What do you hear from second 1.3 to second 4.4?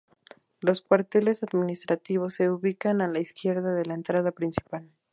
administrativos se ubicaban a la izquierda de la entrada